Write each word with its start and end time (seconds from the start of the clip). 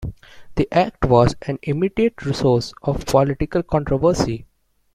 The 0.55 0.67
act 0.73 1.05
was 1.05 1.35
an 1.43 1.59
immediate 1.61 2.15
source 2.33 2.73
of 2.81 3.05
political 3.05 3.61
controversy. 3.61 4.47